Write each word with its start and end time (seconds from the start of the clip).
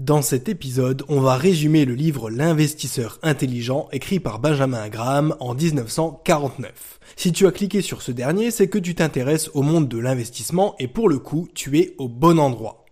Dans 0.00 0.22
cet 0.22 0.48
épisode, 0.48 1.02
on 1.08 1.20
va 1.20 1.36
résumer 1.36 1.84
le 1.84 1.92
livre 1.92 2.30
L'investisseur 2.30 3.18
intelligent 3.22 3.86
écrit 3.92 4.18
par 4.18 4.38
Benjamin 4.38 4.88
Graham 4.88 5.36
en 5.40 5.54
1949. 5.54 7.00
Si 7.16 7.32
tu 7.32 7.46
as 7.46 7.52
cliqué 7.52 7.82
sur 7.82 8.00
ce 8.00 8.10
dernier, 8.10 8.50
c'est 8.50 8.68
que 8.68 8.78
tu 8.78 8.94
t'intéresses 8.94 9.50
au 9.52 9.60
monde 9.60 9.88
de 9.88 9.98
l'investissement 9.98 10.74
et 10.78 10.88
pour 10.88 11.10
le 11.10 11.18
coup, 11.18 11.48
tu 11.52 11.78
es 11.78 11.94
au 11.98 12.08
bon 12.08 12.38
endroit. 12.38 12.86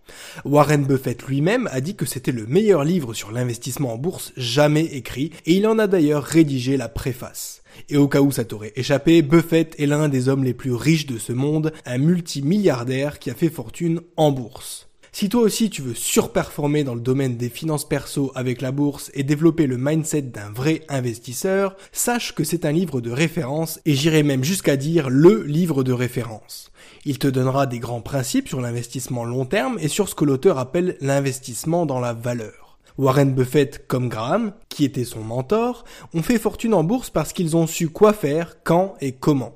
Warren 0.45 0.85
Buffett 0.85 1.23
lui-même 1.23 1.67
a 1.71 1.81
dit 1.81 1.95
que 1.95 2.05
c'était 2.05 2.31
le 2.31 2.45
meilleur 2.45 2.83
livre 2.83 3.15
sur 3.15 3.31
l'investissement 3.31 3.93
en 3.93 3.97
bourse 3.97 4.31
jamais 4.37 4.85
écrit 4.85 5.31
et 5.47 5.53
il 5.53 5.65
en 5.65 5.79
a 5.79 5.87
d'ailleurs 5.87 6.23
rédigé 6.23 6.77
la 6.77 6.89
préface. 6.89 7.63
Et 7.89 7.97
au 7.97 8.07
cas 8.07 8.21
où 8.21 8.31
ça 8.31 8.45
t'aurait 8.45 8.73
échappé, 8.75 9.23
Buffett 9.23 9.73
est 9.79 9.87
l'un 9.87 10.09
des 10.09 10.29
hommes 10.29 10.43
les 10.43 10.53
plus 10.53 10.73
riches 10.73 11.07
de 11.07 11.17
ce 11.17 11.33
monde, 11.33 11.73
un 11.87 11.97
multimilliardaire 11.97 13.17
qui 13.17 13.31
a 13.31 13.33
fait 13.33 13.49
fortune 13.49 14.01
en 14.15 14.31
bourse. 14.31 14.88
Si 15.11 15.27
toi 15.27 15.41
aussi 15.41 15.69
tu 15.69 15.81
veux 15.81 15.95
surperformer 15.95 16.83
dans 16.83 16.93
le 16.93 17.01
domaine 17.01 17.35
des 17.35 17.49
finances 17.49 17.87
perso 17.87 18.31
avec 18.35 18.61
la 18.61 18.71
bourse 18.71 19.09
et 19.13 19.23
développer 19.23 19.65
le 19.65 19.77
mindset 19.77 20.21
d'un 20.21 20.51
vrai 20.51 20.83
investisseur, 20.87 21.75
sache 21.91 22.35
que 22.35 22.43
c'est 22.43 22.65
un 22.65 22.71
livre 22.71 23.01
de 23.01 23.11
référence 23.11 23.79
et 23.85 23.95
j'irai 23.95 24.23
même 24.23 24.43
jusqu'à 24.43 24.77
dire 24.77 25.09
le 25.09 25.43
livre 25.43 25.83
de 25.83 25.93
référence. 25.93 26.71
Il 27.05 27.17
te 27.17 27.27
donnera 27.27 27.65
des 27.65 27.79
grands 27.79 28.01
principes 28.01 28.47
sur 28.47 28.61
l'investissement 28.61 29.25
long 29.25 29.45
terme 29.45 29.77
et 29.79 29.87
sur 29.87 30.09
ce 30.09 30.15
que 30.15 30.25
l'auteur 30.25 30.59
appelle 30.59 30.97
l'investissement 31.01 31.85
dans 31.85 31.99
la 31.99 32.13
valeur. 32.13 32.77
Warren 32.99 33.33
Buffett 33.33 33.87
comme 33.87 34.09
Graham, 34.09 34.51
qui 34.67 34.83
était 34.83 35.05
son 35.05 35.21
mentor, 35.21 35.85
ont 36.13 36.21
fait 36.21 36.37
fortune 36.37 36.73
en 36.73 36.83
bourse 36.83 37.09
parce 37.09 37.33
qu'ils 37.33 37.55
ont 37.55 37.65
su 37.65 37.89
quoi 37.89 38.13
faire, 38.13 38.57
quand 38.63 38.95
et 38.99 39.13
comment. 39.13 39.55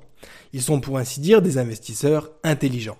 Ils 0.54 0.62
sont 0.62 0.80
pour 0.80 0.98
ainsi 0.98 1.20
dire 1.20 1.42
des 1.42 1.58
investisseurs 1.58 2.30
intelligents. 2.42 2.96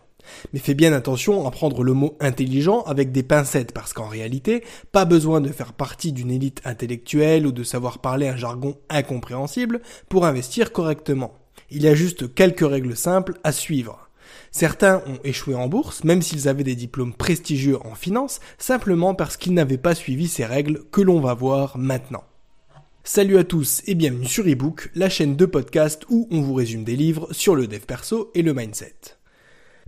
Mais 0.52 0.58
fais 0.58 0.74
bien 0.74 0.92
attention 0.92 1.46
à 1.46 1.50
prendre 1.50 1.82
le 1.82 1.92
mot 1.92 2.16
intelligent 2.20 2.82
avec 2.82 3.12
des 3.12 3.22
pincettes 3.22 3.72
parce 3.72 3.92
qu'en 3.92 4.08
réalité, 4.08 4.64
pas 4.92 5.04
besoin 5.04 5.40
de 5.40 5.48
faire 5.48 5.72
partie 5.72 6.12
d'une 6.12 6.30
élite 6.30 6.60
intellectuelle 6.64 7.46
ou 7.46 7.52
de 7.52 7.62
savoir 7.62 7.98
parler 7.98 8.28
un 8.28 8.36
jargon 8.36 8.76
incompréhensible 8.88 9.80
pour 10.08 10.26
investir 10.26 10.72
correctement. 10.72 11.34
Il 11.70 11.82
y 11.82 11.88
a 11.88 11.94
juste 11.94 12.34
quelques 12.34 12.68
règles 12.68 12.96
simples 12.96 13.34
à 13.44 13.52
suivre. 13.52 14.08
Certains 14.50 15.02
ont 15.06 15.18
échoué 15.24 15.54
en 15.54 15.68
bourse, 15.68 16.04
même 16.04 16.22
s'ils 16.22 16.48
avaient 16.48 16.64
des 16.64 16.76
diplômes 16.76 17.12
prestigieux 17.12 17.78
en 17.84 17.94
finance, 17.94 18.40
simplement 18.58 19.14
parce 19.14 19.36
qu'ils 19.36 19.54
n'avaient 19.54 19.78
pas 19.78 19.94
suivi 19.94 20.28
ces 20.28 20.44
règles 20.44 20.84
que 20.92 21.00
l'on 21.00 21.20
va 21.20 21.34
voir 21.34 21.76
maintenant. 21.78 22.24
Salut 23.02 23.36
à 23.36 23.44
tous 23.44 23.82
et 23.86 23.94
bienvenue 23.94 24.26
sur 24.26 24.46
eBook, 24.46 24.90
la 24.94 25.10
chaîne 25.10 25.36
de 25.36 25.44
podcast 25.44 26.04
où 26.08 26.26
on 26.30 26.40
vous 26.40 26.54
résume 26.54 26.84
des 26.84 26.96
livres 26.96 27.28
sur 27.32 27.54
le 27.54 27.66
dev 27.66 27.80
perso 27.80 28.30
et 28.34 28.42
le 28.42 28.54
mindset. 28.54 29.18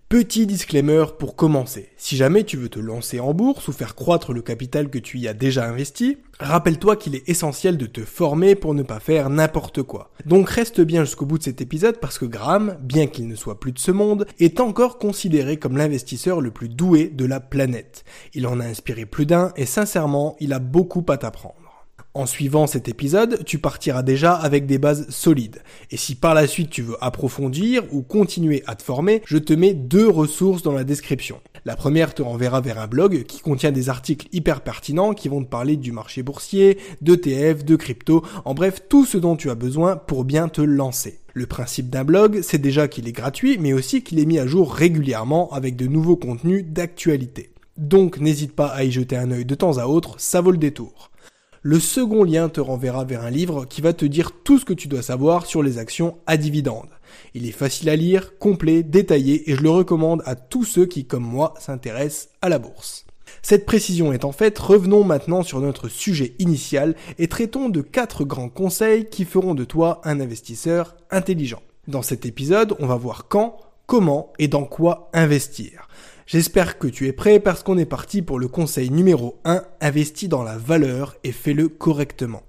Petit 0.09 0.47
disclaimer 0.47 1.05
pour 1.19 1.35
commencer. 1.35 1.89
Si 1.97 2.17
jamais 2.17 2.45
tu 2.45 2.57
veux 2.57 2.69
te 2.69 2.79
lancer 2.79 3.19
en 3.19 3.35
bourse 3.35 3.67
ou 3.67 3.73
faire 3.73 3.97
croître 3.97 4.33
le 4.33 4.41
capital 4.41 4.89
que 4.89 5.01
tu 5.01 5.19
y 5.19 5.27
as 5.27 5.35
déjà 5.35 5.69
investi, 5.69 6.19
rappelle-toi 6.39 6.95
qu'il 6.95 7.17
est 7.17 7.29
essentiel 7.29 7.77
de 7.77 7.87
te 7.87 8.03
former 8.03 8.55
pour 8.55 8.73
ne 8.73 8.85
pas 8.85 9.01
faire 9.01 9.31
n'importe 9.31 9.83
quoi. 9.83 10.13
Donc 10.25 10.49
reste 10.49 10.81
bien 10.81 11.03
jusqu'au 11.03 11.27
bout 11.27 11.39
de 11.39 11.43
cet 11.43 11.61
épisode 11.61 11.99
parce 11.99 12.21
que 12.21 12.25
Graham, 12.25 12.79
bien 12.81 13.09
qu'il 13.09 13.27
ne 13.27 13.35
soit 13.35 13.59
plus 13.59 13.73
de 13.73 13.81
ce 13.81 13.91
monde, 13.91 14.29
est 14.39 14.61
encore 14.61 14.99
considéré 14.99 15.57
comme 15.57 15.77
l'investisseur 15.77 16.41
le 16.41 16.53
plus 16.53 16.69
doué 16.69 17.09
de 17.09 17.25
la 17.25 17.41
planète. 17.41 18.05
Il 18.33 18.47
en 18.47 18.61
a 18.61 18.65
inspiré 18.65 19.07
plus 19.07 19.27
d'un 19.27 19.53
et 19.57 19.67
sincèrement, 19.67 20.37
il 20.39 20.53
a 20.53 20.61
beaucoup 20.61 21.05
à 21.09 21.17
t'apprendre. 21.17 21.66
En 22.17 22.25
suivant 22.25 22.67
cet 22.67 22.89
épisode, 22.89 23.45
tu 23.45 23.59
partiras 23.59 24.03
déjà 24.03 24.33
avec 24.33 24.65
des 24.65 24.79
bases 24.79 25.07
solides. 25.11 25.61
Et 25.91 25.99
si 25.99 26.15
par 26.15 26.33
la 26.33 26.47
suite 26.47 26.71
tu 26.71 26.81
veux 26.81 26.97
approfondir 27.03 27.83
ou 27.93 28.01
continuer 28.01 28.63
à 28.67 28.75
te 28.75 28.83
former, 28.83 29.21
je 29.27 29.37
te 29.37 29.53
mets 29.53 29.75
deux 29.75 30.09
ressources 30.09 30.63
dans 30.63 30.73
la 30.73 30.85
description. 30.85 31.37
La 31.67 31.77
première 31.77 32.15
te 32.15 32.23
renverra 32.23 32.63
vers 32.63 32.79
un 32.79 32.87
blog 32.87 33.25
qui 33.25 33.41
contient 33.41 33.71
des 33.71 33.91
articles 33.91 34.29
hyper 34.33 34.63
pertinents 34.63 35.13
qui 35.13 35.29
vont 35.29 35.45
te 35.45 35.51
parler 35.51 35.77
du 35.77 35.93
marché 35.93 36.23
boursier, 36.23 36.79
d'ETF, 37.03 37.67
de 37.67 37.77
crypto, 37.77 38.25
en 38.47 38.55
bref 38.55 38.85
tout 38.89 39.05
ce 39.05 39.19
dont 39.19 39.37
tu 39.37 39.51
as 39.51 39.55
besoin 39.55 39.97
pour 39.97 40.25
bien 40.25 40.49
te 40.49 40.63
lancer. 40.63 41.21
Le 41.35 41.45
principe 41.45 41.91
d'un 41.91 42.05
blog, 42.05 42.41
c'est 42.41 42.57
déjà 42.57 42.89
qu'il 42.89 43.07
est 43.09 43.13
gratuit, 43.13 43.59
mais 43.61 43.75
aussi 43.75 44.03
qu'il 44.03 44.19
est 44.21 44.25
mis 44.25 44.39
à 44.39 44.47
jour 44.47 44.73
régulièrement 44.73 45.53
avec 45.53 45.77
de 45.77 45.87
nouveaux 45.87 46.17
contenus 46.17 46.65
d'actualité. 46.67 47.51
Donc 47.77 48.21
n'hésite 48.21 48.57
pas 48.57 48.69
à 48.69 48.85
y 48.85 48.91
jeter 48.91 49.19
un 49.19 49.31
œil 49.33 49.45
de 49.45 49.55
temps 49.55 49.77
à 49.77 49.85
autre, 49.85 50.15
ça 50.17 50.41
vaut 50.41 50.51
le 50.51 50.57
détour. 50.57 51.11
Le 51.69 51.81
second 51.81 52.23
lien 52.23 52.49
te 52.49 52.61
renverra 52.61 53.05
vers 53.05 53.23
un 53.23 53.31
livre 53.31 53.65
qui 53.65 53.81
va 53.81 53.93
te 53.93 54.05
dire 54.05 54.31
tout 54.45 54.61
ce 54.61 54.65
que 54.65 54.73
tu 54.73 54.87
dois 54.87 55.03
savoir 55.03 55.47
sur 55.47 55.65
les 55.65 55.79
actions 55.79 56.17
à 56.25 56.37
dividendes. 56.37 56.93
Il 57.35 57.45
est 57.45 57.51
facile 57.51 57.89
à 57.89 57.97
lire, 57.97 58.39
complet, 58.39 58.85
détaillé 58.85 59.51
et 59.51 59.57
je 59.57 59.63
le 59.63 59.71
recommande 59.71 60.23
à 60.27 60.37
tous 60.37 60.63
ceux 60.63 60.87
qui, 60.87 61.07
comme 61.07 61.25
moi, 61.25 61.55
s'intéressent 61.59 62.29
à 62.41 62.51
la 62.51 62.61
bourse. 62.61 63.05
Cette 63.43 63.67
précision 63.67 64.13
étant 64.13 64.31
faite, 64.31 64.61
revenons 64.61 65.03
maintenant 65.03 65.43
sur 65.43 65.61
notre 65.61 65.89
sujet 65.89 66.37
initial 66.39 66.95
et 67.19 67.27
traitons 67.27 67.69
de 67.69 67.81
quatre 67.81 68.23
grands 68.25 68.49
conseils 68.49 69.09
qui 69.09 69.25
feront 69.25 69.57
de 69.57 69.65
toi 69.65 70.01
un 70.05 70.21
investisseur 70.21 70.95
intelligent. 71.11 71.63
Dans 71.89 72.03
cet 72.03 72.27
épisode, 72.27 72.77
on 72.79 72.87
va 72.87 72.95
voir 72.95 73.27
quand, 73.27 73.57
comment 73.87 74.33
et 74.39 74.49
dans 74.49 74.65
quoi 74.65 75.11
investir. 75.13 75.89
J'espère 76.27 76.79
que 76.79 76.89
tu 76.89 77.07
es 77.07 77.13
prêt 77.13 77.39
parce 77.39 77.63
qu'on 77.63 77.79
est 77.79 77.87
parti 77.87 78.21
pour 78.21 78.39
le 78.39 78.49
conseil 78.49 78.91
numéro 78.91 79.39
1, 79.45 79.63
investis 79.81 80.29
dans 80.29 80.43
la 80.43 80.59
valeur 80.59 81.15
et 81.23 81.31
fais-le 81.31 81.69
correctement. 81.69 82.43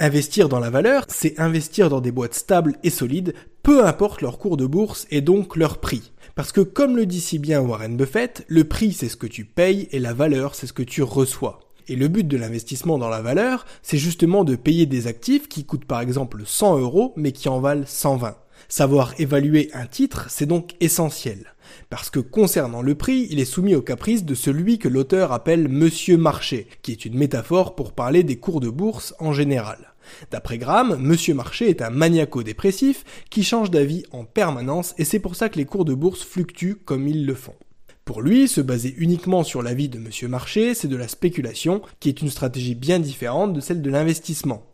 Investir 0.00 0.48
dans 0.48 0.58
la 0.58 0.70
valeur, 0.70 1.04
c'est 1.08 1.38
investir 1.38 1.90
dans 1.90 2.00
des 2.00 2.10
boîtes 2.10 2.34
stables 2.34 2.76
et 2.82 2.90
solides, 2.90 3.34
peu 3.62 3.86
importe 3.86 4.22
leur 4.22 4.38
cours 4.38 4.56
de 4.56 4.66
bourse 4.66 5.06
et 5.10 5.20
donc 5.20 5.56
leur 5.56 5.78
prix. 5.78 6.10
Parce 6.34 6.52
que 6.52 6.62
comme 6.62 6.96
le 6.96 7.06
dit 7.06 7.20
si 7.20 7.38
bien 7.38 7.60
Warren 7.60 7.96
Buffett, 7.96 8.44
le 8.48 8.64
prix 8.64 8.92
c'est 8.92 9.08
ce 9.08 9.16
que 9.16 9.26
tu 9.26 9.44
payes 9.44 9.88
et 9.92 9.98
la 10.00 10.14
valeur 10.14 10.54
c'est 10.54 10.66
ce 10.66 10.72
que 10.72 10.82
tu 10.82 11.02
reçois. 11.02 11.60
Et 11.86 11.96
le 11.96 12.08
but 12.08 12.26
de 12.26 12.36
l'investissement 12.36 12.98
dans 12.98 13.08
la 13.08 13.20
valeur, 13.20 13.66
c'est 13.82 13.98
justement 13.98 14.44
de 14.44 14.56
payer 14.56 14.86
des 14.86 15.06
actifs 15.06 15.48
qui 15.48 15.64
coûtent 15.64 15.84
par 15.84 16.00
exemple 16.00 16.42
100 16.44 16.78
euros 16.78 17.12
mais 17.16 17.32
qui 17.32 17.48
en 17.48 17.60
valent 17.60 17.84
120. 17.86 18.36
Savoir 18.68 19.14
évaluer 19.18 19.70
un 19.72 19.86
titre, 19.86 20.26
c'est 20.28 20.46
donc 20.46 20.74
essentiel. 20.80 21.54
Parce 21.88 22.10
que 22.10 22.20
concernant 22.20 22.82
le 22.82 22.94
prix, 22.94 23.26
il 23.30 23.40
est 23.40 23.44
soumis 23.44 23.74
au 23.74 23.82
caprice 23.82 24.24
de 24.24 24.34
celui 24.34 24.78
que 24.78 24.88
l'auteur 24.88 25.32
appelle 25.32 25.68
Monsieur 25.68 26.16
Marché, 26.16 26.66
qui 26.82 26.92
est 26.92 27.04
une 27.04 27.16
métaphore 27.16 27.74
pour 27.74 27.92
parler 27.92 28.22
des 28.22 28.36
cours 28.36 28.60
de 28.60 28.68
bourse 28.68 29.14
en 29.18 29.32
général. 29.32 29.92
D'après 30.30 30.58
Graham, 30.58 30.96
Monsieur 31.00 31.34
Marché 31.34 31.68
est 31.68 31.82
un 31.82 31.90
maniaco-dépressif 31.90 33.04
qui 33.30 33.44
change 33.44 33.70
d'avis 33.70 34.04
en 34.12 34.24
permanence 34.24 34.94
et 34.98 35.04
c'est 35.04 35.20
pour 35.20 35.36
ça 35.36 35.48
que 35.48 35.58
les 35.58 35.66
cours 35.66 35.84
de 35.84 35.94
bourse 35.94 36.24
fluctuent 36.24 36.76
comme 36.84 37.06
ils 37.06 37.26
le 37.26 37.34
font. 37.34 37.54
Pour 38.04 38.22
lui, 38.22 38.48
se 38.48 38.60
baser 38.60 38.94
uniquement 38.98 39.44
sur 39.44 39.62
l'avis 39.62 39.88
de 39.88 39.98
Monsieur 39.98 40.26
Marché, 40.26 40.74
c'est 40.74 40.88
de 40.88 40.96
la 40.96 41.06
spéculation, 41.06 41.80
qui 42.00 42.08
est 42.08 42.22
une 42.22 42.30
stratégie 42.30 42.74
bien 42.74 42.98
différente 42.98 43.52
de 43.52 43.60
celle 43.60 43.82
de 43.82 43.90
l'investissement. 43.90 44.69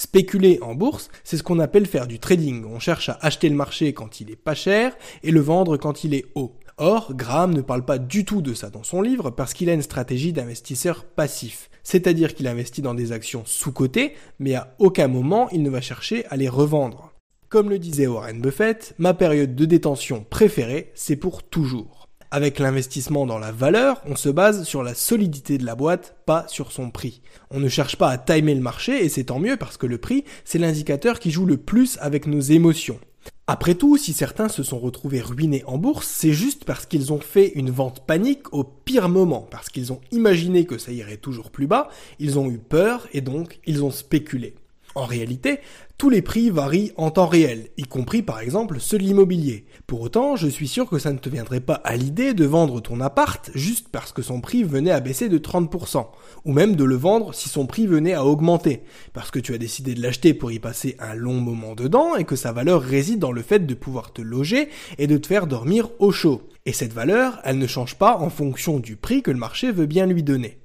Spéculer 0.00 0.58
en 0.62 0.74
bourse, 0.74 1.10
c'est 1.24 1.36
ce 1.36 1.42
qu'on 1.42 1.58
appelle 1.58 1.84
faire 1.84 2.06
du 2.06 2.18
trading. 2.18 2.64
On 2.64 2.78
cherche 2.78 3.10
à 3.10 3.18
acheter 3.20 3.50
le 3.50 3.54
marché 3.54 3.92
quand 3.92 4.22
il 4.22 4.30
est 4.30 4.34
pas 4.34 4.54
cher 4.54 4.96
et 5.22 5.30
le 5.30 5.40
vendre 5.40 5.76
quand 5.76 6.04
il 6.04 6.14
est 6.14 6.24
haut. 6.34 6.54
Or, 6.78 7.12
Graham 7.14 7.52
ne 7.52 7.60
parle 7.60 7.84
pas 7.84 7.98
du 7.98 8.24
tout 8.24 8.40
de 8.40 8.54
ça 8.54 8.70
dans 8.70 8.82
son 8.82 9.02
livre 9.02 9.28
parce 9.28 9.52
qu'il 9.52 9.68
a 9.68 9.74
une 9.74 9.82
stratégie 9.82 10.32
d'investisseur 10.32 11.04
passif. 11.04 11.68
C'est-à-dire 11.82 12.34
qu'il 12.34 12.48
investit 12.48 12.80
dans 12.80 12.94
des 12.94 13.12
actions 13.12 13.42
sous-cotées, 13.44 14.14
mais 14.38 14.54
à 14.54 14.74
aucun 14.78 15.06
moment 15.06 15.50
il 15.50 15.62
ne 15.62 15.68
va 15.68 15.82
chercher 15.82 16.24
à 16.30 16.38
les 16.38 16.48
revendre. 16.48 17.12
Comme 17.50 17.68
le 17.68 17.78
disait 17.78 18.06
Warren 18.06 18.40
Buffett, 18.40 18.94
ma 18.96 19.12
période 19.12 19.54
de 19.54 19.66
détention 19.66 20.24
préférée, 20.30 20.92
c'est 20.94 21.16
pour 21.16 21.42
toujours. 21.42 21.99
Avec 22.32 22.60
l'investissement 22.60 23.26
dans 23.26 23.40
la 23.40 23.50
valeur, 23.50 24.00
on 24.06 24.14
se 24.14 24.28
base 24.28 24.62
sur 24.62 24.84
la 24.84 24.94
solidité 24.94 25.58
de 25.58 25.66
la 25.66 25.74
boîte, 25.74 26.14
pas 26.26 26.44
sur 26.46 26.70
son 26.70 26.92
prix. 26.92 27.22
On 27.50 27.58
ne 27.58 27.68
cherche 27.68 27.96
pas 27.96 28.08
à 28.08 28.18
timer 28.18 28.54
le 28.54 28.60
marché 28.60 29.04
et 29.04 29.08
c'est 29.08 29.24
tant 29.24 29.40
mieux 29.40 29.56
parce 29.56 29.76
que 29.76 29.86
le 29.86 29.98
prix, 29.98 30.22
c'est 30.44 30.60
l'indicateur 30.60 31.18
qui 31.18 31.32
joue 31.32 31.44
le 31.44 31.56
plus 31.56 31.98
avec 32.00 32.28
nos 32.28 32.38
émotions. 32.38 33.00
Après 33.48 33.74
tout, 33.74 33.96
si 33.96 34.12
certains 34.12 34.48
se 34.48 34.62
sont 34.62 34.78
retrouvés 34.78 35.20
ruinés 35.20 35.64
en 35.66 35.76
bourse, 35.76 36.06
c'est 36.06 36.32
juste 36.32 36.64
parce 36.64 36.86
qu'ils 36.86 37.12
ont 37.12 37.18
fait 37.18 37.50
une 37.56 37.72
vente 37.72 38.06
panique 38.06 38.54
au 38.54 38.62
pire 38.62 39.08
moment, 39.08 39.48
parce 39.50 39.68
qu'ils 39.68 39.92
ont 39.92 40.00
imaginé 40.12 40.66
que 40.66 40.78
ça 40.78 40.92
irait 40.92 41.16
toujours 41.16 41.50
plus 41.50 41.66
bas, 41.66 41.88
ils 42.20 42.38
ont 42.38 42.48
eu 42.48 42.58
peur 42.58 43.08
et 43.12 43.22
donc 43.22 43.58
ils 43.66 43.82
ont 43.82 43.90
spéculé. 43.90 44.54
En 44.94 45.04
réalité, 45.04 45.60
tous 45.98 46.10
les 46.10 46.22
prix 46.22 46.50
varient 46.50 46.92
en 46.96 47.10
temps 47.10 47.26
réel, 47.26 47.68
y 47.76 47.84
compris 47.84 48.22
par 48.22 48.40
exemple 48.40 48.80
ceux 48.80 48.98
de 48.98 49.04
l'immobilier. 49.04 49.66
Pour 49.86 50.00
autant, 50.00 50.34
je 50.34 50.48
suis 50.48 50.66
sûr 50.66 50.88
que 50.88 50.98
ça 50.98 51.12
ne 51.12 51.18
te 51.18 51.28
viendrait 51.28 51.60
pas 51.60 51.74
à 51.84 51.96
l'idée 51.96 52.34
de 52.34 52.44
vendre 52.44 52.80
ton 52.80 53.00
appart 53.00 53.50
juste 53.54 53.88
parce 53.92 54.12
que 54.12 54.22
son 54.22 54.40
prix 54.40 54.64
venait 54.64 54.90
à 54.90 55.00
baisser 55.00 55.28
de 55.28 55.38
30%, 55.38 56.06
ou 56.44 56.52
même 56.52 56.74
de 56.74 56.84
le 56.84 56.96
vendre 56.96 57.34
si 57.34 57.48
son 57.48 57.66
prix 57.66 57.86
venait 57.86 58.14
à 58.14 58.24
augmenter, 58.24 58.82
parce 59.12 59.30
que 59.30 59.38
tu 59.38 59.54
as 59.54 59.58
décidé 59.58 59.94
de 59.94 60.02
l'acheter 60.02 60.34
pour 60.34 60.50
y 60.50 60.58
passer 60.58 60.96
un 60.98 61.14
long 61.14 61.40
moment 61.40 61.74
dedans 61.74 62.16
et 62.16 62.24
que 62.24 62.36
sa 62.36 62.50
valeur 62.50 62.82
réside 62.82 63.20
dans 63.20 63.32
le 63.32 63.42
fait 63.42 63.66
de 63.66 63.74
pouvoir 63.74 64.12
te 64.12 64.22
loger 64.22 64.70
et 64.98 65.06
de 65.06 65.18
te 65.18 65.26
faire 65.26 65.46
dormir 65.46 65.90
au 66.00 66.10
chaud. 66.10 66.42
Et 66.66 66.72
cette 66.72 66.92
valeur, 66.92 67.40
elle 67.44 67.58
ne 67.58 67.66
change 67.66 67.94
pas 67.94 68.18
en 68.18 68.30
fonction 68.30 68.80
du 68.80 68.96
prix 68.96 69.22
que 69.22 69.30
le 69.30 69.38
marché 69.38 69.70
veut 69.70 69.86
bien 69.86 70.06
lui 70.06 70.22
donner. 70.22 70.59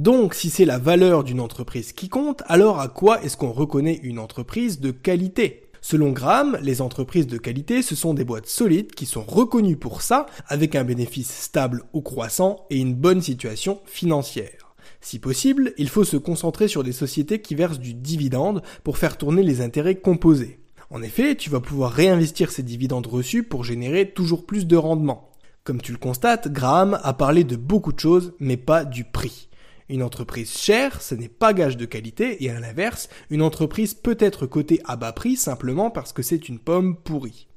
Donc, 0.00 0.32
si 0.32 0.48
c'est 0.48 0.64
la 0.64 0.78
valeur 0.78 1.24
d'une 1.24 1.40
entreprise 1.40 1.92
qui 1.92 2.08
compte, 2.08 2.42
alors 2.46 2.80
à 2.80 2.88
quoi 2.88 3.22
est-ce 3.22 3.36
qu'on 3.36 3.52
reconnaît 3.52 4.00
une 4.02 4.18
entreprise 4.18 4.80
de 4.80 4.92
qualité? 4.92 5.68
Selon 5.82 6.12
Graham, 6.12 6.56
les 6.62 6.80
entreprises 6.80 7.26
de 7.26 7.36
qualité, 7.36 7.82
ce 7.82 7.94
sont 7.94 8.14
des 8.14 8.24
boîtes 8.24 8.46
solides 8.46 8.92
qui 8.94 9.04
sont 9.04 9.24
reconnues 9.28 9.76
pour 9.76 10.00
ça, 10.00 10.24
avec 10.46 10.74
un 10.74 10.84
bénéfice 10.84 11.30
stable 11.30 11.82
ou 11.92 12.00
croissant 12.00 12.64
et 12.70 12.78
une 12.78 12.94
bonne 12.94 13.20
situation 13.20 13.82
financière. 13.84 14.74
Si 15.02 15.18
possible, 15.18 15.74
il 15.76 15.90
faut 15.90 16.04
se 16.04 16.16
concentrer 16.16 16.66
sur 16.66 16.82
des 16.82 16.92
sociétés 16.92 17.42
qui 17.42 17.54
versent 17.54 17.78
du 17.78 17.92
dividende 17.92 18.62
pour 18.84 18.96
faire 18.96 19.18
tourner 19.18 19.42
les 19.42 19.60
intérêts 19.60 19.96
composés. 19.96 20.60
En 20.88 21.02
effet, 21.02 21.34
tu 21.34 21.50
vas 21.50 21.60
pouvoir 21.60 21.92
réinvestir 21.92 22.52
ces 22.52 22.62
dividendes 22.62 23.06
reçus 23.06 23.42
pour 23.42 23.64
générer 23.64 24.10
toujours 24.10 24.46
plus 24.46 24.66
de 24.66 24.76
rendement. 24.76 25.28
Comme 25.62 25.82
tu 25.82 25.92
le 25.92 25.98
constates, 25.98 26.50
Graham 26.50 26.98
a 27.02 27.12
parlé 27.12 27.44
de 27.44 27.56
beaucoup 27.56 27.92
de 27.92 28.00
choses, 28.00 28.32
mais 28.40 28.56
pas 28.56 28.86
du 28.86 29.04
prix. 29.04 29.49
Une 29.90 30.04
entreprise 30.04 30.56
chère, 30.56 31.02
ce 31.02 31.16
n'est 31.16 31.28
pas 31.28 31.52
gage 31.52 31.76
de 31.76 31.84
qualité, 31.84 32.44
et 32.44 32.50
à 32.50 32.60
l'inverse, 32.60 33.08
une 33.28 33.42
entreprise 33.42 33.92
peut 33.92 34.16
être 34.20 34.46
cotée 34.46 34.80
à 34.84 34.94
bas 34.94 35.10
prix 35.10 35.34
simplement 35.34 35.90
parce 35.90 36.12
que 36.12 36.22
c'est 36.22 36.48
une 36.48 36.60
pomme 36.60 36.94
pourrie. 36.94 37.48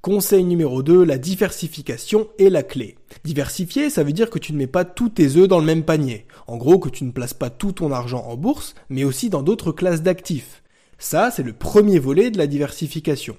Conseil 0.00 0.42
numéro 0.42 0.82
2, 0.82 1.04
la 1.04 1.18
diversification 1.18 2.26
est 2.40 2.50
la 2.50 2.64
clé. 2.64 2.96
Diversifier, 3.22 3.88
ça 3.88 4.02
veut 4.02 4.12
dire 4.12 4.30
que 4.30 4.40
tu 4.40 4.52
ne 4.52 4.58
mets 4.58 4.66
pas 4.66 4.84
tous 4.84 5.10
tes 5.10 5.36
œufs 5.36 5.46
dans 5.46 5.60
le 5.60 5.64
même 5.64 5.84
panier. 5.84 6.26
En 6.48 6.56
gros, 6.56 6.80
que 6.80 6.88
tu 6.88 7.04
ne 7.04 7.12
places 7.12 7.34
pas 7.34 7.50
tout 7.50 7.70
ton 7.70 7.92
argent 7.92 8.24
en 8.26 8.36
bourse, 8.36 8.74
mais 8.88 9.04
aussi 9.04 9.30
dans 9.30 9.44
d'autres 9.44 9.70
classes 9.70 10.02
d'actifs. 10.02 10.64
Ça, 10.98 11.30
c'est 11.30 11.44
le 11.44 11.52
premier 11.52 12.00
volet 12.00 12.32
de 12.32 12.38
la 12.38 12.48
diversification. 12.48 13.36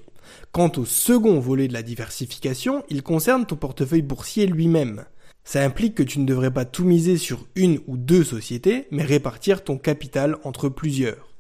Quant 0.53 0.71
au 0.77 0.85
second 0.85 1.38
volet 1.41 1.68
de 1.68 1.74
la 1.74 1.83
diversification, 1.83 2.85
il 2.89 3.03
concerne 3.03 3.45
ton 3.45 3.57
portefeuille 3.57 4.03
boursier 4.03 4.47
lui-même. 4.47 5.03
Ça 5.44 5.63
implique 5.63 5.95
que 5.95 6.04
tu 6.04 6.19
ne 6.19 6.25
devrais 6.25 6.51
pas 6.51 6.66
tout 6.66 6.86
miser 6.86 7.18
sur 7.18 7.45
une 7.56 7.80
ou 7.88 7.98
deux 7.98 8.24
sociétés, 8.24 8.88
mais 8.92 9.04
répartir 9.04 9.63
ton 9.63 9.78
capital 9.78 10.38
entre 10.44 10.69
plusieurs. 10.69 11.34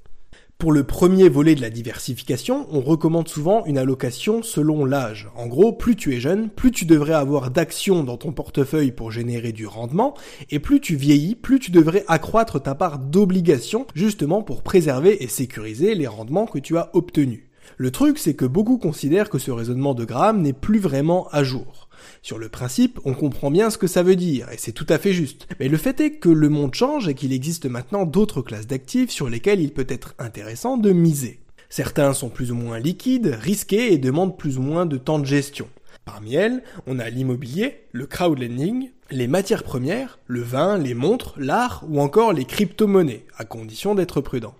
Pour 0.57 0.71
le 0.71 0.83
premier 0.83 1.27
volet 1.27 1.55
de 1.55 1.61
la 1.61 1.69
diversification, 1.69 2.67
on 2.71 2.79
recommande 2.79 3.27
souvent 3.27 3.65
une 3.65 3.77
allocation 3.77 4.43
selon 4.43 4.85
l'âge. 4.85 5.29
En 5.35 5.47
gros, 5.47 5.73
plus 5.73 5.95
tu 5.95 6.13
es 6.13 6.21
jeune, 6.21 6.49
plus 6.49 6.71
tu 6.71 6.85
devrais 6.85 7.13
avoir 7.13 7.51
d'actions 7.51 8.03
dans 8.03 8.15
ton 8.15 8.31
portefeuille 8.31 8.91
pour 8.91 9.11
générer 9.11 9.51
du 9.51 9.67
rendement, 9.67 10.13
et 10.51 10.59
plus 10.59 10.79
tu 10.79 10.95
vieillis, 10.95 11.35
plus 11.35 11.59
tu 11.59 11.71
devrais 11.71 12.05
accroître 12.07 12.61
ta 12.61 12.75
part 12.75 12.99
d'obligations, 12.99 13.87
justement 13.93 14.41
pour 14.41 14.63
préserver 14.63 15.21
et 15.23 15.27
sécuriser 15.27 15.95
les 15.95 16.07
rendements 16.07 16.45
que 16.45 16.59
tu 16.59 16.77
as 16.77 16.91
obtenus. 16.93 17.43
Le 17.77 17.91
truc, 17.91 18.17
c'est 18.17 18.35
que 18.35 18.45
beaucoup 18.45 18.77
considèrent 18.77 19.29
que 19.29 19.39
ce 19.39 19.51
raisonnement 19.51 19.93
de 19.93 20.05
Graham 20.05 20.41
n'est 20.41 20.53
plus 20.53 20.79
vraiment 20.79 21.27
à 21.31 21.43
jour. 21.43 21.82
Sur 22.23 22.39
le 22.39 22.47
principe, 22.47 23.01
on 23.03 23.13
comprend 23.13 23.51
bien 23.51 23.69
ce 23.69 23.77
que 23.77 23.85
ça 23.85 24.01
veut 24.01 24.15
dire, 24.15 24.49
et 24.49 24.57
c'est 24.57 24.71
tout 24.71 24.85
à 24.87 24.97
fait 24.97 25.11
juste. 25.11 25.45
Mais 25.59 25.67
le 25.67 25.75
fait 25.75 25.99
est 25.99 26.11
que 26.11 26.29
le 26.29 26.47
monde 26.47 26.73
change 26.73 27.09
et 27.09 27.15
qu'il 27.15 27.33
existe 27.33 27.65
maintenant 27.65 28.05
d'autres 28.05 28.41
classes 28.41 28.65
d'actifs 28.65 29.11
sur 29.11 29.27
lesquelles 29.29 29.59
il 29.59 29.73
peut 29.73 29.85
être 29.89 30.15
intéressant 30.19 30.77
de 30.77 30.93
miser. 30.93 31.41
Certains 31.67 32.13
sont 32.13 32.29
plus 32.29 32.53
ou 32.53 32.55
moins 32.55 32.79
liquides, 32.79 33.37
risqués 33.41 33.91
et 33.91 33.97
demandent 33.97 34.37
plus 34.37 34.57
ou 34.57 34.61
moins 34.61 34.85
de 34.85 34.95
temps 34.95 35.19
de 35.19 35.25
gestion. 35.25 35.67
Parmi 36.05 36.35
elles, 36.35 36.63
on 36.87 36.97
a 36.97 37.09
l'immobilier, 37.09 37.81
le 37.91 38.05
crowdlending, 38.05 38.91
les 39.11 39.27
matières 39.27 39.63
premières, 39.63 40.19
le 40.25 40.43
vin, 40.43 40.77
les 40.77 40.93
montres, 40.93 41.33
l'art 41.37 41.83
ou 41.89 41.99
encore 41.99 42.31
les 42.31 42.45
crypto-monnaies, 42.45 43.25
à 43.37 43.43
condition 43.43 43.95
d'être 43.95 44.21
prudent. 44.21 44.55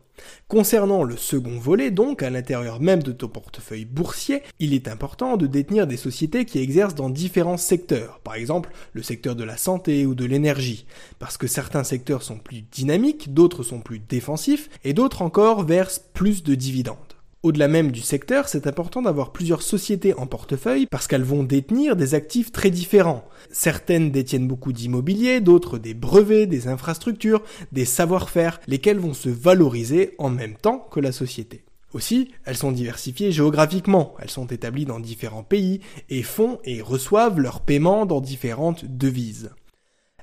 Concernant 0.48 1.04
le 1.04 1.18
second 1.18 1.57
volet, 1.57 1.89
donc, 1.89 2.21
à 2.21 2.30
l'intérieur 2.30 2.80
même 2.80 3.01
de 3.01 3.12
ton 3.12 3.27
portefeuille 3.27 3.86
boursier, 3.86 4.44
il 4.60 4.74
est 4.74 4.88
important 4.88 5.38
de 5.38 5.48
détenir 5.48 5.88
des 5.88 5.98
sociétés 5.98 6.45
qui 6.45 6.60
exercent 6.60 6.95
dans 6.95 7.10
différents 7.10 7.57
secteurs, 7.57 8.19
par 8.24 8.36
exemple 8.36 8.69
le 8.94 9.01
secteur 9.01 9.36
de 9.36 9.44
la 9.44 9.57
santé 9.57 10.06
ou 10.06 10.13
de 10.13 10.25
l'énergie, 10.25 10.86
parce 11.18 11.38
que 11.38 11.48
certains 11.48 11.83
secteurs 11.83 12.24
sont 12.24 12.38
plus 12.38 12.62
dynamiques, 12.62 13.33
d'autres 13.33 13.63
sont 13.63 13.80
plus 13.80 14.00
défensifs, 14.00 14.69
et 14.83 14.94
d'autres 14.94 15.21
encore 15.21 15.63
versent 15.63 16.04
plus 16.13 16.44
de 16.44 16.56
dividendes. 16.56 17.12
Au-delà 17.44 17.68
même 17.68 17.92
du 17.92 18.00
secteur, 18.00 18.48
c'est 18.48 18.68
important 18.68 19.01
d'avoir 19.01 19.34
plusieurs 19.34 19.63
sociétés 19.63 20.13
en 20.13 20.28
portefeuille 20.28 20.86
parce 20.86 21.07
qu'elles 21.07 21.24
vont 21.24 21.44
détenir 21.44 21.98
des 21.98 22.16
actifs 22.16 22.54
très 22.54 22.69
différents. 22.69 23.25
Certaines 23.51 24.12
détiennent 24.12 24.48
beaucoup 24.48 24.72
d'immobilier, 24.72 25.42
d'autres 25.42 25.78
des 25.78 25.94
brevets, 25.94 26.48
des 26.48 26.69
infrastructures, 26.69 27.44
des 27.74 27.84
savoir-faire, 27.84 28.62
lesquels 28.68 28.98
vont 28.98 29.13
se 29.13 29.28
valoriser 29.28 30.16
en 30.19 30.30
même 30.30 30.56
temps 30.56 30.88
que 30.90 31.01
la 31.01 31.12
société. 31.12 31.66
Aussi, 31.92 32.31
elles 32.45 32.56
sont 32.56 32.72
diversifiées 32.72 33.34
géographiquement, 33.34 34.16
elles 34.19 34.30
sont 34.30 34.48
établies 34.48 34.86
dans 34.86 35.01
différents 35.01 35.44
pays 35.44 35.81
et 36.10 36.24
font 36.24 36.60
et 36.63 36.81
reçoivent 36.81 37.42
leurs 37.42 37.60
paiements 37.60 38.06
dans 38.06 38.22
différentes 38.22 38.86
devises. 38.86 39.51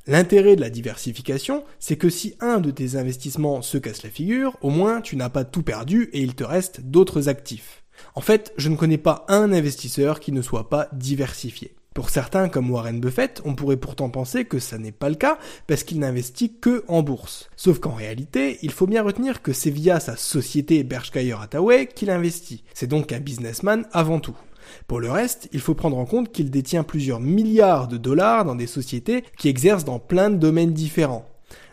L'intérêt 0.06 0.56
de 0.56 0.61
la 0.61 0.70
diversification, 0.70 1.64
c'est 1.79 1.97
que 1.97 2.08
si 2.08 2.35
un 2.41 2.58
de 2.58 2.70
tes 2.70 2.97
investissements 2.97 3.62
se 3.62 3.79
casse 3.79 4.02
la 4.02 4.11
figure, 4.11 4.56
au 4.62 4.70
moins 4.70 5.00
tu 5.00 5.17
n'as 5.17 5.29
pas 5.29 5.44
tout 5.44 5.62
perdu 5.62 6.08
et 6.12 6.20
il 6.20 6.35
te 6.35 6.44
reste 6.44 6.81
d'autres 6.81 7.29
actifs. 7.29 7.85
En 8.14 8.20
fait, 8.20 8.52
je 8.56 8.70
ne 8.70 8.76
connais 8.76 8.99
pas 8.99 9.26
un 9.29 9.52
investisseur 9.52 10.20
qui 10.20 10.32
ne 10.32 10.43
soit 10.43 10.70
pas 10.70 10.88
diversifié. 10.93 11.75
Pour 11.93 12.08
certains, 12.08 12.49
comme 12.49 12.70
Warren 12.70 13.00
Buffett, 13.00 13.43
on 13.44 13.56
pourrait 13.56 13.76
pourtant 13.76 14.11
penser 14.11 14.44
que 14.44 14.61
ça 14.61 14.79
n'est 14.79 14.93
pas 14.93 15.08
le 15.08 15.17
cas 15.17 15.38
parce 15.67 15.82
qu'il 15.82 15.99
n'investit 15.99 16.55
que 16.61 16.85
en 16.87 17.03
bourse. 17.03 17.50
Sauf 17.56 17.81
qu'en 17.81 17.94
réalité, 17.94 18.58
il 18.62 18.70
faut 18.70 18.87
bien 18.87 19.03
retenir 19.03 19.43
que 19.43 19.53
c'est 19.53 19.70
via 19.70 19.99
sa 19.99 20.17
société 20.17 20.85
Berkshire 20.85 21.41
Hathaway 21.41 21.88
qu'il 21.88 22.11
investit. 22.11 22.62
C'est 22.75 22.87
donc 22.87 23.11
un 23.11 23.19
businessman 23.19 23.87
avant 23.93 24.20
tout. 24.20 24.37
Pour 24.87 25.00
le 25.00 25.11
reste, 25.11 25.49
il 25.52 25.61
faut 25.61 25.75
prendre 25.75 25.99
en 25.99 26.06
compte 26.06 26.32
qu'il 26.32 26.50
détient 26.50 26.84
plusieurs 26.84 27.20
milliards 27.20 27.88
de 27.88 27.96
dollars 27.96 28.44
dans 28.44 28.55
des 28.55 28.67
sociétés 28.67 29.25
qui 29.38 29.49
exercent 29.49 29.84
dans 29.84 29.99
plein 29.99 30.31
de 30.31 30.37
domaines 30.37 30.72
différents. 30.72 31.26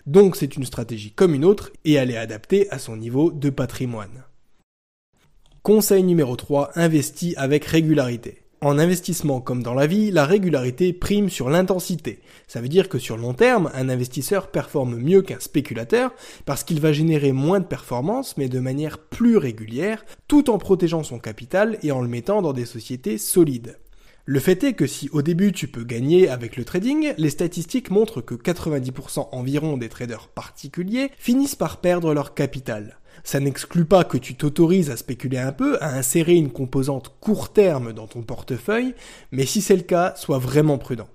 Donc 0.05 0.35
c'est 0.35 0.55
une 0.55 0.65
stratégie 0.65 1.11
comme 1.11 1.33
une 1.33 1.45
autre 1.45 1.71
et 1.83 1.93
elle 1.93 2.11
est 2.11 2.17
adaptée 2.17 2.69
à 2.71 2.79
son 2.79 2.95
niveau 2.95 3.31
de 3.31 3.49
patrimoine. 3.49 4.23
Conseil 5.63 6.03
numéro 6.03 6.35
3, 6.37 6.71
investis 6.75 7.35
avec 7.37 7.65
régularité. 7.65 8.46
En 8.59 8.79
investissement 8.79 9.39
comme 9.39 9.61
dans 9.61 9.75
la 9.75 9.85
vie, 9.85 10.09
la 10.09 10.25
régularité 10.25 10.91
prime 10.91 11.29
sur 11.29 11.47
l'intensité. 11.47 12.21
Ça 12.47 12.59
veut 12.59 12.69
dire 12.69 12.89
que 12.89 12.97
sur 12.97 13.15
long 13.15 13.35
terme, 13.35 13.69
un 13.75 13.87
investisseur 13.87 14.47
performe 14.47 14.95
mieux 14.95 15.21
qu'un 15.21 15.39
spéculateur 15.39 16.11
parce 16.45 16.63
qu'il 16.63 16.81
va 16.81 16.91
générer 16.91 17.33
moins 17.33 17.59
de 17.59 17.65
performances 17.65 18.35
mais 18.35 18.49
de 18.49 18.59
manière 18.59 18.97
plus 18.97 19.37
régulière 19.37 20.03
tout 20.27 20.49
en 20.49 20.57
protégeant 20.57 21.03
son 21.03 21.19
capital 21.19 21.77
et 21.83 21.91
en 21.91 22.01
le 22.01 22.07
mettant 22.07 22.41
dans 22.41 22.53
des 22.53 22.65
sociétés 22.65 23.19
solides. 23.19 23.77
Le 24.25 24.39
fait 24.39 24.63
est 24.63 24.73
que 24.73 24.87
si 24.87 25.07
au 25.13 25.21
début 25.21 25.51
tu 25.51 25.67
peux 25.67 25.83
gagner 25.83 26.27
avec 26.27 26.57
le 26.57 26.65
trading, 26.65 27.13
les 27.17 27.29
statistiques 27.29 27.91
montrent 27.91 28.21
que 28.21 28.33
90% 28.33 29.29
environ 29.31 29.77
des 29.77 29.87
traders 29.87 30.29
particuliers 30.29 31.11
finissent 31.19 31.55
par 31.55 31.77
perdre 31.77 32.11
leur 32.13 32.33
capital. 32.33 32.97
Ça 33.23 33.39
n'exclut 33.39 33.85
pas 33.85 34.03
que 34.03 34.17
tu 34.17 34.35
t'autorises 34.35 34.89
à 34.89 34.97
spéculer 34.97 35.37
un 35.37 35.51
peu, 35.51 35.81
à 35.81 35.95
insérer 35.95 36.35
une 36.35 36.51
composante 36.51 37.13
court 37.19 37.51
terme 37.51 37.93
dans 37.93 38.07
ton 38.07 38.21
portefeuille, 38.21 38.95
mais 39.31 39.45
si 39.45 39.61
c'est 39.61 39.75
le 39.75 39.83
cas, 39.83 40.13
sois 40.15 40.37
vraiment 40.37 40.77
prudent. 40.77 41.07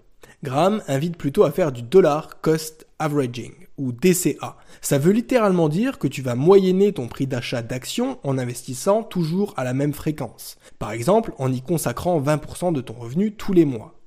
Graham 0.43 0.82
invite 0.88 1.16
plutôt 1.16 1.44
à 1.44 1.52
faire 1.52 1.70
du 1.70 1.82
dollar 1.82 2.40
cost 2.40 2.87
averaging, 2.99 3.52
ou 3.78 3.93
DCA. 3.93 4.56
Ça 4.81 4.98
veut 4.98 5.12
littéralement 5.12 5.69
dire 5.69 5.98
que 5.98 6.08
tu 6.08 6.20
vas 6.20 6.34
moyenner 6.34 6.93
ton 6.93 7.06
prix 7.06 7.27
d'achat 7.27 7.62
d'actions 7.62 8.19
en 8.24 8.38
investissant 8.38 9.03
toujours 9.03 9.55
à 9.56 9.65
la 9.65 9.72
même 9.72 9.93
fréquence. 9.93 10.56
Par 10.79 10.93
exemple, 10.93 11.32
en 11.38 11.53
y 11.53 11.62
consacrant 11.62 12.20
20% 12.20 12.72
de 12.72 12.81
ton 12.81 12.94
revenu 12.94 13.32
tous 13.32 13.53
les 13.53 13.65
mois. 13.65 14.02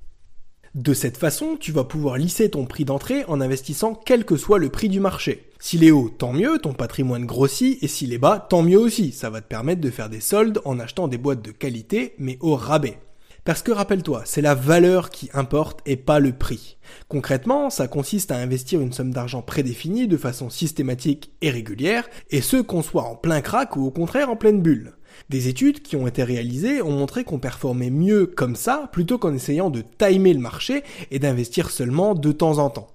De 0.76 0.92
cette 0.92 1.16
façon, 1.16 1.56
tu 1.58 1.72
vas 1.72 1.84
pouvoir 1.84 2.18
lisser 2.18 2.50
ton 2.50 2.66
prix 2.66 2.84
d'entrée 2.84 3.24
en 3.28 3.40
investissant 3.40 3.94
quel 3.94 4.26
que 4.26 4.36
soit 4.36 4.58
le 4.58 4.68
prix 4.68 4.90
du 4.90 5.00
marché. 5.00 5.48
S'il 5.58 5.82
est 5.84 5.90
haut, 5.90 6.10
tant 6.10 6.34
mieux, 6.34 6.58
ton 6.58 6.74
patrimoine 6.74 7.24
grossit, 7.24 7.82
et 7.82 7.88
s'il 7.88 8.12
est 8.12 8.18
bas, 8.18 8.46
tant 8.50 8.60
mieux 8.60 8.78
aussi, 8.78 9.12
ça 9.12 9.30
va 9.30 9.40
te 9.40 9.48
permettre 9.48 9.80
de 9.80 9.88
faire 9.88 10.10
des 10.10 10.20
soldes 10.20 10.60
en 10.66 10.78
achetant 10.78 11.08
des 11.08 11.16
boîtes 11.16 11.40
de 11.40 11.50
qualité, 11.50 12.14
mais 12.18 12.36
au 12.42 12.56
rabais. 12.56 12.98
Parce 13.44 13.62
que 13.62 13.72
rappelle-toi, 13.72 14.24
c'est 14.26 14.42
la 14.42 14.54
valeur 14.54 15.08
qui 15.08 15.30
importe 15.32 15.80
et 15.86 15.96
pas 15.96 16.18
le 16.18 16.32
prix. 16.32 16.76
Concrètement, 17.08 17.70
ça 17.70 17.88
consiste 17.88 18.30
à 18.30 18.36
investir 18.36 18.82
une 18.82 18.92
somme 18.92 19.14
d'argent 19.14 19.40
prédéfinie 19.40 20.08
de 20.08 20.18
façon 20.18 20.50
systématique 20.50 21.32
et 21.40 21.48
régulière, 21.48 22.06
et 22.28 22.42
ce 22.42 22.58
qu'on 22.58 22.82
soit 22.82 23.04
en 23.04 23.16
plein 23.16 23.40
crack 23.40 23.76
ou 23.76 23.86
au 23.86 23.90
contraire 23.90 24.28
en 24.28 24.36
pleine 24.36 24.60
bulle. 24.60 24.92
Des 25.28 25.48
études 25.48 25.82
qui 25.82 25.96
ont 25.96 26.06
été 26.06 26.22
réalisées 26.22 26.82
ont 26.82 26.90
montré 26.90 27.24
qu'on 27.24 27.38
performait 27.38 27.90
mieux 27.90 28.26
comme 28.26 28.56
ça 28.56 28.88
plutôt 28.92 29.18
qu'en 29.18 29.34
essayant 29.34 29.70
de 29.70 29.82
timer 29.98 30.34
le 30.34 30.40
marché 30.40 30.82
et 31.10 31.18
d'investir 31.18 31.70
seulement 31.70 32.14
de 32.14 32.32
temps 32.32 32.58
en 32.58 32.70
temps. 32.70 32.88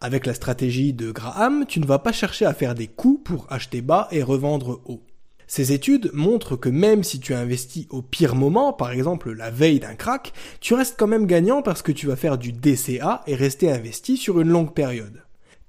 Avec 0.00 0.26
la 0.26 0.34
stratégie 0.34 0.92
de 0.92 1.10
Graham, 1.10 1.64
tu 1.66 1.80
ne 1.80 1.86
vas 1.86 1.98
pas 1.98 2.12
chercher 2.12 2.46
à 2.46 2.54
faire 2.54 2.74
des 2.74 2.88
coups 2.88 3.22
pour 3.24 3.46
acheter 3.50 3.80
bas 3.80 4.08
et 4.10 4.22
revendre 4.22 4.80
haut. 4.84 5.02
Ces 5.46 5.72
études 5.72 6.10
montrent 6.14 6.56
que 6.56 6.68
même 6.68 7.02
si 7.02 7.20
tu 7.20 7.34
investis 7.34 7.86
au 7.90 8.02
pire 8.02 8.34
moment, 8.34 8.72
par 8.72 8.92
exemple 8.92 9.32
la 9.32 9.50
veille 9.50 9.80
d'un 9.80 9.94
crack, 9.94 10.32
tu 10.60 10.74
restes 10.74 10.96
quand 10.98 11.06
même 11.06 11.26
gagnant 11.26 11.62
parce 11.62 11.82
que 11.82 11.92
tu 11.92 12.06
vas 12.06 12.16
faire 12.16 12.38
du 12.38 12.52
DCA 12.52 13.22
et 13.26 13.34
rester 13.34 13.70
investi 13.70 14.16
sur 14.16 14.40
une 14.40 14.48
longue 14.48 14.72
période. 14.72 15.22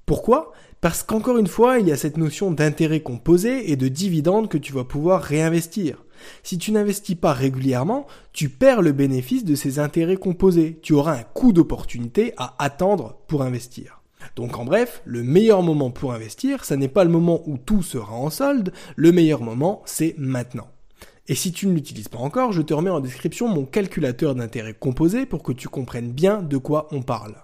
Pourquoi? 0.05 0.53
Parce 0.86 1.01
qu'encore 1.01 1.39
une 1.39 1.48
fois, 1.48 1.80
il 1.80 1.88
y 1.88 1.92
a 1.92 1.98
cette 1.98 2.15
notion 2.15 2.51
d'intérêt 2.51 3.00
composé 3.00 3.72
et 3.72 3.75
de 3.75 3.88
dividende 3.88 4.50
que 4.50 4.60
tu 4.60 4.72
vas 4.72 4.84
pouvoir 4.84 5.20
réinvestir. 5.20 6.06
Si 6.44 6.60
tu 6.60 6.72
n'investis 6.72 7.15
pas 7.15 7.34
régulièrement, 7.34 8.06
tu 8.34 8.50
perds 8.50 8.84
le 8.84 8.92
bénéfice 8.92 9.46
de 9.46 9.56
ces 9.56 9.80
intérêts 9.80 10.15
composés. 10.15 10.77
Tu 10.84 10.94
auras 10.94 11.18
un 11.18 11.24
coût 11.24 11.54
d'opportunité 11.54 12.36
à 12.38 12.54
attendre 12.63 13.18
pour 13.25 13.42
investir. 13.42 14.04
Donc 14.36 14.60
en 14.60 14.63
bref, 14.63 15.01
le 15.06 15.24
meilleur 15.24 15.63
moment 15.63 15.89
pour 15.89 16.13
investir, 16.13 16.63
ça 16.63 16.77
n'est 16.77 16.88
pas 16.88 17.04
le 17.04 17.10
moment 17.10 17.42
où 17.48 17.58
tout 17.58 17.82
sera 17.82 18.13
en 18.13 18.30
solde, 18.30 18.72
le 18.96 19.12
meilleur 19.12 19.42
moment, 19.42 19.82
c'est 19.86 20.13
maintenant. 20.20 20.68
Et 21.27 21.34
si 21.34 21.51
tu 21.51 21.65
ne 21.65 21.74
l'utilises 21.74 22.10
pas 22.10 22.20
encore, 22.20 22.51
je 22.51 22.62
te 22.62 22.75
remets 22.75 22.92
en 22.92 23.00
description 23.00 23.48
mon 23.48 23.65
calculateur 23.65 24.36
d'intérêt 24.36 24.75
composé 24.75 25.25
pour 25.25 25.42
que 25.42 25.51
tu 25.51 25.68
comprennes 25.68 26.12
bien 26.12 26.44
de 26.44 26.58
quoi 26.58 26.88
on 26.92 27.01
parle. 27.01 27.38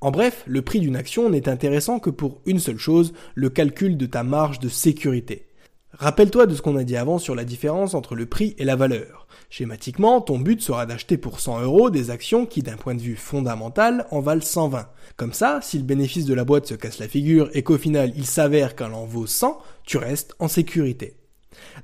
En 0.00 0.12
bref, 0.12 0.44
le 0.46 0.62
prix 0.62 0.78
d'une 0.78 0.94
action 0.94 1.28
n'est 1.28 1.48
intéressant 1.48 1.98
que 1.98 2.10
pour 2.10 2.40
une 2.46 2.60
seule 2.60 2.78
chose, 2.78 3.12
le 3.34 3.50
calcul 3.50 3.96
de 3.96 4.06
ta 4.06 4.22
marge 4.22 4.60
de 4.60 4.68
sécurité. 4.68 5.46
Rappelle-toi 5.92 6.46
de 6.46 6.54
ce 6.54 6.62
qu'on 6.62 6.76
a 6.76 6.84
dit 6.84 6.96
avant 6.96 7.18
sur 7.18 7.34
la 7.34 7.44
différence 7.44 7.94
entre 7.94 8.14
le 8.14 8.26
prix 8.26 8.54
et 8.58 8.64
la 8.64 8.76
valeur. 8.76 9.26
Schématiquement, 9.50 10.20
ton 10.20 10.38
but 10.38 10.62
sera 10.62 10.86
d'acheter 10.86 11.16
pour 11.16 11.40
100 11.40 11.62
euros 11.62 11.90
des 11.90 12.10
actions 12.10 12.46
qui, 12.46 12.62
d'un 12.62 12.76
point 12.76 12.94
de 12.94 13.00
vue 13.00 13.16
fondamental, 13.16 14.06
en 14.12 14.20
valent 14.20 14.40
120. 14.40 14.86
Comme 15.16 15.32
ça, 15.32 15.58
si 15.62 15.78
le 15.78 15.84
bénéfice 15.84 16.26
de 16.26 16.34
la 16.34 16.44
boîte 16.44 16.66
se 16.66 16.74
casse 16.74 17.00
la 17.00 17.08
figure 17.08 17.50
et 17.52 17.64
qu'au 17.64 17.78
final 17.78 18.12
il 18.14 18.26
s'avère 18.26 18.76
qu'elle 18.76 18.92
en 18.92 19.06
vaut 19.06 19.26
100, 19.26 19.58
tu 19.84 19.96
restes 19.96 20.36
en 20.38 20.46
sécurité. 20.46 21.16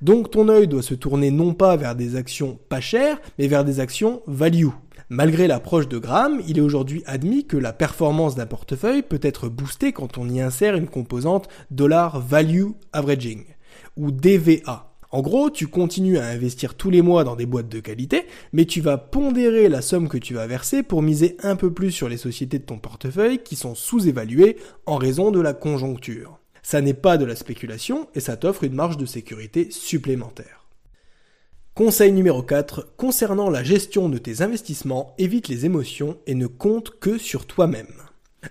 Donc 0.02 0.30
ton 0.30 0.48
œil 0.48 0.68
doit 0.68 0.82
se 0.82 0.94
tourner 0.94 1.32
non 1.32 1.54
pas 1.54 1.76
vers 1.76 1.96
des 1.96 2.14
actions 2.14 2.58
pas 2.68 2.80
chères, 2.80 3.20
mais 3.38 3.48
vers 3.48 3.64
des 3.64 3.80
actions 3.80 4.22
value. 4.26 4.68
Malgré 5.16 5.46
l'approche 5.46 5.86
de 5.86 5.98
Graham, 5.98 6.42
il 6.48 6.58
est 6.58 6.60
aujourd'hui 6.60 7.04
admis 7.06 7.46
que 7.46 7.56
la 7.56 7.72
performance 7.72 8.34
d'un 8.34 8.46
portefeuille 8.46 9.02
peut 9.02 9.20
être 9.22 9.48
boostée 9.48 9.92
quand 9.92 10.18
on 10.18 10.28
y 10.28 10.40
insère 10.40 10.74
une 10.74 10.88
composante 10.88 11.46
dollar 11.70 12.20
value 12.20 12.70
averaging 12.92 13.44
ou 13.96 14.10
DVA. 14.10 14.92
En 15.12 15.22
gros, 15.22 15.50
tu 15.50 15.68
continues 15.68 16.18
à 16.18 16.26
investir 16.26 16.74
tous 16.74 16.90
les 16.90 17.00
mois 17.00 17.22
dans 17.22 17.36
des 17.36 17.46
boîtes 17.46 17.68
de 17.68 17.78
qualité, 17.78 18.26
mais 18.52 18.64
tu 18.64 18.80
vas 18.80 18.98
pondérer 18.98 19.68
la 19.68 19.82
somme 19.82 20.08
que 20.08 20.18
tu 20.18 20.34
vas 20.34 20.48
verser 20.48 20.82
pour 20.82 21.00
miser 21.00 21.36
un 21.44 21.54
peu 21.54 21.72
plus 21.72 21.92
sur 21.92 22.08
les 22.08 22.16
sociétés 22.16 22.58
de 22.58 22.64
ton 22.64 22.78
portefeuille 22.78 23.38
qui 23.38 23.54
sont 23.54 23.76
sous-évaluées 23.76 24.56
en 24.84 24.96
raison 24.96 25.30
de 25.30 25.40
la 25.40 25.52
conjoncture. 25.52 26.40
Ça 26.64 26.80
n'est 26.80 26.92
pas 26.92 27.18
de 27.18 27.24
la 27.24 27.36
spéculation 27.36 28.08
et 28.16 28.20
ça 28.20 28.36
t'offre 28.36 28.64
une 28.64 28.74
marge 28.74 28.96
de 28.96 29.06
sécurité 29.06 29.68
supplémentaire. 29.70 30.63
Conseil 31.76 32.12
numéro 32.12 32.40
4. 32.40 32.94
Concernant 32.96 33.50
la 33.50 33.64
gestion 33.64 34.08
de 34.08 34.16
tes 34.16 34.42
investissements, 34.42 35.12
évite 35.18 35.48
les 35.48 35.66
émotions 35.66 36.18
et 36.28 36.36
ne 36.36 36.46
compte 36.46 37.00
que 37.00 37.18
sur 37.18 37.46
toi-même. 37.46 37.92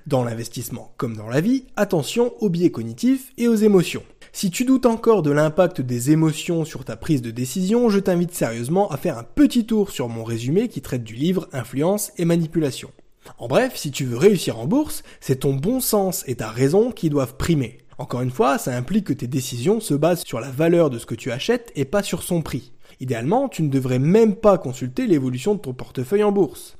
Dans 0.05 0.25
l'investissement 0.25 0.93
comme 0.97 1.15
dans 1.15 1.29
la 1.29 1.39
vie, 1.39 1.63
attention 1.77 2.33
aux 2.41 2.49
biais 2.49 2.69
cognitifs 2.69 3.31
et 3.37 3.47
aux 3.47 3.55
émotions. 3.55 4.03
Si 4.33 4.51
tu 4.51 4.65
doutes 4.65 4.85
encore 4.85 5.21
de 5.21 5.31
l'impact 5.31 5.79
des 5.79 6.11
émotions 6.11 6.65
sur 6.65 6.83
ta 6.83 6.97
prise 6.97 7.21
de 7.21 7.31
décision, 7.31 7.87
je 7.87 7.99
t'invite 7.99 8.35
sérieusement 8.35 8.91
à 8.91 8.97
faire 8.97 9.17
un 9.17 9.23
petit 9.23 9.65
tour 9.65 9.91
sur 9.91 10.09
mon 10.09 10.25
résumé 10.25 10.67
qui 10.67 10.81
traite 10.81 11.05
du 11.05 11.15
livre 11.15 11.47
Influence 11.53 12.11
et 12.17 12.25
manipulation. 12.25 12.91
En 13.37 13.47
bref, 13.47 13.77
si 13.77 13.91
tu 13.91 14.03
veux 14.03 14.17
réussir 14.17 14.59
en 14.59 14.65
bourse, 14.65 15.01
c'est 15.21 15.39
ton 15.39 15.53
bon 15.53 15.79
sens 15.79 16.25
et 16.27 16.35
ta 16.35 16.49
raison 16.49 16.91
qui 16.91 17.09
doivent 17.09 17.37
primer. 17.37 17.77
Encore 17.97 18.21
une 18.21 18.31
fois, 18.31 18.57
ça 18.57 18.75
implique 18.75 19.05
que 19.05 19.13
tes 19.13 19.27
décisions 19.27 19.79
se 19.79 19.93
basent 19.93 20.25
sur 20.25 20.41
la 20.41 20.51
valeur 20.51 20.89
de 20.89 20.99
ce 20.99 21.05
que 21.05 21.15
tu 21.15 21.31
achètes 21.31 21.71
et 21.77 21.85
pas 21.85 22.03
sur 22.03 22.21
son 22.21 22.41
prix. 22.41 22.72
Idéalement, 22.99 23.49
tu 23.49 23.63
ne 23.63 23.69
devrais 23.69 23.99
même 23.99 24.35
pas 24.35 24.57
consulter 24.57 25.07
l'évolution 25.07 25.55
de 25.55 25.59
ton 25.59 25.73
portefeuille 25.73 26.23
en 26.23 26.31
bourse. 26.31 26.77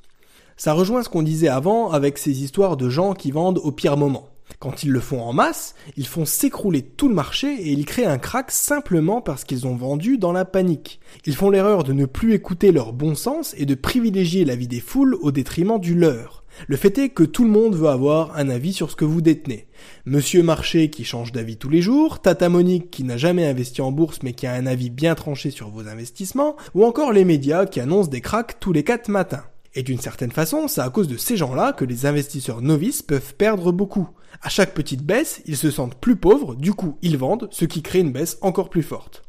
Ça 0.57 0.73
rejoint 0.73 1.03
ce 1.03 1.09
qu'on 1.09 1.23
disait 1.23 1.47
avant 1.47 1.91
avec 1.91 2.17
ces 2.17 2.43
histoires 2.43 2.77
de 2.77 2.89
gens 2.89 3.13
qui 3.13 3.31
vendent 3.31 3.59
au 3.63 3.71
pire 3.71 3.97
moment. 3.97 4.29
Quand 4.59 4.83
ils 4.83 4.91
le 4.91 4.99
font 4.99 5.21
en 5.21 5.33
masse, 5.33 5.73
ils 5.97 6.07
font 6.07 6.25
s'écrouler 6.25 6.81
tout 6.81 7.09
le 7.09 7.15
marché 7.15 7.47
et 7.47 7.71
ils 7.71 7.85
créent 7.85 8.05
un 8.05 8.17
crack 8.17 8.51
simplement 8.51 9.21
parce 9.21 9.43
qu'ils 9.43 9.67
ont 9.67 9.75
vendu 9.75 10.17
dans 10.17 10.31
la 10.31 10.45
panique. 10.45 10.99
Ils 11.25 11.35
font 11.35 11.49
l'erreur 11.49 11.83
de 11.83 11.93
ne 11.93 12.05
plus 12.05 12.33
écouter 12.33 12.71
leur 12.71 12.93
bon 12.93 13.15
sens 13.15 13.55
et 13.57 13.65
de 13.65 13.75
privilégier 13.75 14.45
l'avis 14.45 14.67
des 14.67 14.79
foules 14.79 15.15
au 15.21 15.31
détriment 15.31 15.79
du 15.79 15.95
leur. 15.95 16.42
Le 16.67 16.77
fait 16.77 16.97
est 16.97 17.09
que 17.09 17.23
tout 17.23 17.43
le 17.43 17.49
monde 17.49 17.75
veut 17.75 17.89
avoir 17.89 18.35
un 18.37 18.49
avis 18.49 18.73
sur 18.73 18.91
ce 18.91 18.95
que 18.95 19.05
vous 19.05 19.21
détenez. 19.21 19.67
Monsieur 20.05 20.43
Marché 20.43 20.89
qui 20.89 21.03
change 21.03 21.31
d'avis 21.31 21.57
tous 21.57 21.69
les 21.69 21.81
jours, 21.81 22.21
Tata 22.21 22.49
Monique 22.49 22.91
qui 22.91 23.03
n'a 23.03 23.17
jamais 23.17 23.45
investi 23.45 23.81
en 23.81 23.91
bourse 23.91 24.19
mais 24.23 24.33
qui 24.33 24.47
a 24.47 24.53
un 24.53 24.65
avis 24.65 24.89
bien 24.89 25.15
tranché 25.15 25.49
sur 25.49 25.69
vos 25.69 25.87
investissements, 25.87 26.55
ou 26.73 26.85
encore 26.85 27.11
les 27.11 27.25
médias 27.25 27.65
qui 27.65 27.79
annoncent 27.79 28.09
des 28.09 28.21
cracks 28.21 28.59
tous 28.59 28.73
les 28.73 28.83
quatre 28.83 29.09
matins. 29.09 29.43
Et 29.75 29.83
d'une 29.83 29.99
certaine 29.99 30.31
façon, 30.31 30.67
c'est 30.67 30.81
à 30.81 30.89
cause 30.89 31.07
de 31.07 31.17
ces 31.17 31.35
gens-là 31.35 31.73
que 31.73 31.85
les 31.85 32.05
investisseurs 32.05 32.61
novices 32.61 33.01
peuvent 33.01 33.33
perdre 33.35 33.71
beaucoup. 33.71 34.07
À 34.41 34.49
chaque 34.49 34.73
petite 34.73 35.03
baisse, 35.03 35.41
ils 35.45 35.57
se 35.57 35.71
sentent 35.71 35.99
plus 35.99 36.15
pauvres, 36.15 36.55
du 36.55 36.73
coup 36.73 36.97
ils 37.01 37.17
vendent, 37.17 37.47
ce 37.51 37.65
qui 37.65 37.81
crée 37.81 37.99
une 37.99 38.11
baisse 38.11 38.37
encore 38.41 38.69
plus 38.69 38.83
forte. 38.83 39.22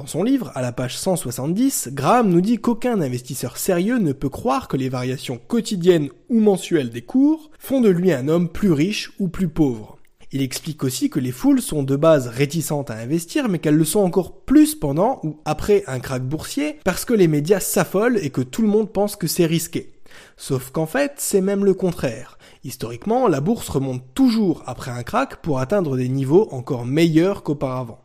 Dans 0.00 0.06
son 0.06 0.22
livre, 0.22 0.50
à 0.54 0.62
la 0.62 0.72
page 0.72 0.96
170, 0.96 1.90
Graham 1.92 2.30
nous 2.30 2.40
dit 2.40 2.56
qu'aucun 2.56 3.02
investisseur 3.02 3.58
sérieux 3.58 3.98
ne 3.98 4.14
peut 4.14 4.30
croire 4.30 4.66
que 4.66 4.78
les 4.78 4.88
variations 4.88 5.36
quotidiennes 5.36 6.08
ou 6.30 6.40
mensuelles 6.40 6.88
des 6.88 7.02
cours 7.02 7.50
font 7.58 7.82
de 7.82 7.90
lui 7.90 8.10
un 8.10 8.26
homme 8.28 8.48
plus 8.48 8.72
riche 8.72 9.12
ou 9.18 9.28
plus 9.28 9.48
pauvre. 9.48 9.98
Il 10.32 10.40
explique 10.40 10.84
aussi 10.84 11.10
que 11.10 11.20
les 11.20 11.32
foules 11.32 11.60
sont 11.60 11.82
de 11.82 11.96
base 11.96 12.28
réticentes 12.28 12.90
à 12.90 12.96
investir, 12.96 13.50
mais 13.50 13.58
qu'elles 13.58 13.76
le 13.76 13.84
sont 13.84 14.00
encore 14.00 14.40
plus 14.40 14.74
pendant 14.74 15.20
ou 15.22 15.36
après 15.44 15.84
un 15.86 16.00
krach 16.00 16.22
boursier, 16.22 16.78
parce 16.82 17.04
que 17.04 17.12
les 17.12 17.28
médias 17.28 17.60
s'affolent 17.60 18.18
et 18.22 18.30
que 18.30 18.40
tout 18.40 18.62
le 18.62 18.68
monde 18.68 18.90
pense 18.90 19.16
que 19.16 19.26
c'est 19.26 19.44
risqué. 19.44 19.92
Sauf 20.38 20.70
qu'en 20.70 20.86
fait, 20.86 21.12
c'est 21.18 21.42
même 21.42 21.66
le 21.66 21.74
contraire. 21.74 22.38
Historiquement, 22.64 23.28
la 23.28 23.42
bourse 23.42 23.68
remonte 23.68 24.14
toujours 24.14 24.62
après 24.64 24.92
un 24.92 25.02
krach 25.02 25.36
pour 25.42 25.60
atteindre 25.60 25.98
des 25.98 26.08
niveaux 26.08 26.48
encore 26.52 26.86
meilleurs 26.86 27.42
qu'auparavant. 27.42 28.00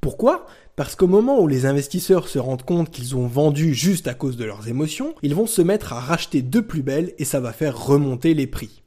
Pourquoi? 0.00 0.44
Parce 0.76 0.96
qu'au 0.96 1.06
moment 1.06 1.40
où 1.40 1.46
les 1.46 1.66
investisseurs 1.66 2.26
se 2.26 2.40
rendent 2.40 2.64
compte 2.64 2.90
qu'ils 2.90 3.14
ont 3.14 3.28
vendu 3.28 3.74
juste 3.74 4.08
à 4.08 4.14
cause 4.14 4.36
de 4.36 4.44
leurs 4.44 4.66
émotions, 4.66 5.14
ils 5.22 5.34
vont 5.34 5.46
se 5.46 5.62
mettre 5.62 5.92
à 5.92 6.00
racheter 6.00 6.42
de 6.42 6.58
plus 6.58 6.82
belle 6.82 7.12
et 7.16 7.24
ça 7.24 7.38
va 7.38 7.52
faire 7.52 7.80
remonter 7.80 8.34
les 8.34 8.48
prix. 8.48 8.82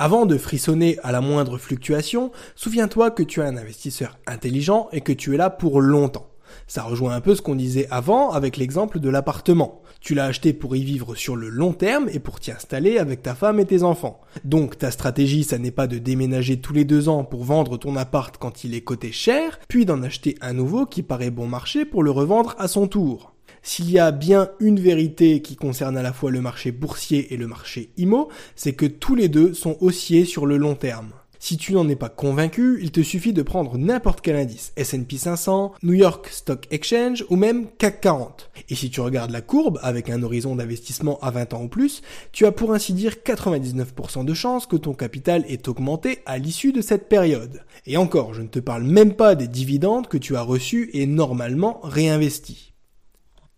Avant 0.00 0.26
de 0.26 0.36
frissonner 0.36 0.98
à 1.04 1.12
la 1.12 1.20
moindre 1.20 1.58
fluctuation, 1.58 2.32
souviens-toi 2.56 3.12
que 3.12 3.22
tu 3.22 3.38
es 3.38 3.44
un 3.44 3.56
investisseur 3.56 4.18
intelligent 4.26 4.88
et 4.90 5.00
que 5.00 5.12
tu 5.12 5.34
es 5.34 5.36
là 5.36 5.48
pour 5.48 5.80
longtemps. 5.80 6.31
Ça 6.66 6.82
rejoint 6.82 7.14
un 7.14 7.20
peu 7.20 7.34
ce 7.34 7.42
qu'on 7.42 7.54
disait 7.54 7.86
avant 7.90 8.30
avec 8.30 8.56
l'exemple 8.56 9.00
de 9.00 9.08
l'appartement. 9.08 9.82
Tu 10.00 10.14
l'as 10.14 10.24
acheté 10.24 10.52
pour 10.52 10.74
y 10.74 10.82
vivre 10.82 11.14
sur 11.14 11.36
le 11.36 11.48
long 11.48 11.72
terme 11.72 12.08
et 12.12 12.18
pour 12.18 12.40
t'y 12.40 12.50
installer 12.50 12.98
avec 12.98 13.22
ta 13.22 13.34
femme 13.34 13.60
et 13.60 13.66
tes 13.66 13.82
enfants. 13.82 14.20
Donc 14.44 14.78
ta 14.78 14.90
stratégie, 14.90 15.44
ça 15.44 15.58
n'est 15.58 15.70
pas 15.70 15.86
de 15.86 15.98
déménager 15.98 16.60
tous 16.60 16.72
les 16.72 16.84
deux 16.84 17.08
ans 17.08 17.24
pour 17.24 17.44
vendre 17.44 17.76
ton 17.76 17.96
appart 17.96 18.36
quand 18.36 18.64
il 18.64 18.74
est 18.74 18.80
coté 18.80 19.12
cher, 19.12 19.60
puis 19.68 19.86
d'en 19.86 20.02
acheter 20.02 20.36
un 20.40 20.52
nouveau 20.52 20.86
qui 20.86 21.02
paraît 21.02 21.30
bon 21.30 21.46
marché 21.46 21.84
pour 21.84 22.02
le 22.02 22.10
revendre 22.10 22.54
à 22.58 22.68
son 22.68 22.88
tour. 22.88 23.32
S'il 23.62 23.90
y 23.90 23.98
a 23.98 24.10
bien 24.10 24.50
une 24.58 24.80
vérité 24.80 25.40
qui 25.40 25.54
concerne 25.54 25.96
à 25.96 26.02
la 26.02 26.12
fois 26.12 26.32
le 26.32 26.40
marché 26.40 26.72
boursier 26.72 27.32
et 27.32 27.36
le 27.36 27.46
marché 27.46 27.90
IMO, 27.96 28.28
c'est 28.56 28.72
que 28.72 28.86
tous 28.86 29.14
les 29.14 29.28
deux 29.28 29.54
sont 29.54 29.76
haussiers 29.80 30.24
sur 30.24 30.46
le 30.46 30.56
long 30.56 30.74
terme. 30.74 31.12
Si 31.44 31.56
tu 31.56 31.72
n'en 31.72 31.88
es 31.88 31.96
pas 31.96 32.08
convaincu, 32.08 32.78
il 32.82 32.92
te 32.92 33.00
suffit 33.00 33.32
de 33.32 33.42
prendre 33.42 33.76
n'importe 33.76 34.20
quel 34.20 34.36
indice, 34.36 34.72
S&P 34.76 35.16
500, 35.16 35.72
New 35.82 35.92
York 35.92 36.28
Stock 36.28 36.68
Exchange 36.70 37.24
ou 37.30 37.34
même 37.34 37.66
CAC 37.78 38.00
40. 38.00 38.50
Et 38.68 38.76
si 38.76 38.90
tu 38.90 39.00
regardes 39.00 39.32
la 39.32 39.40
courbe 39.40 39.80
avec 39.82 40.08
un 40.08 40.22
horizon 40.22 40.54
d'investissement 40.54 41.18
à 41.20 41.32
20 41.32 41.54
ans 41.54 41.64
ou 41.64 41.68
plus, 41.68 42.02
tu 42.30 42.46
as 42.46 42.52
pour 42.52 42.72
ainsi 42.72 42.92
dire 42.92 43.16
99% 43.26 44.24
de 44.24 44.34
chances 44.34 44.66
que 44.66 44.76
ton 44.76 44.94
capital 44.94 45.44
est 45.48 45.66
augmenté 45.66 46.20
à 46.26 46.38
l'issue 46.38 46.70
de 46.70 46.80
cette 46.80 47.08
période. 47.08 47.64
Et 47.86 47.96
encore, 47.96 48.34
je 48.34 48.42
ne 48.42 48.46
te 48.46 48.60
parle 48.60 48.84
même 48.84 49.14
pas 49.14 49.34
des 49.34 49.48
dividendes 49.48 50.06
que 50.06 50.18
tu 50.18 50.36
as 50.36 50.42
reçus 50.42 50.90
et 50.92 51.06
normalement 51.06 51.80
réinvestis. 51.82 52.71